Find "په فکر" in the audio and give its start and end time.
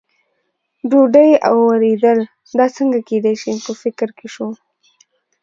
3.65-4.07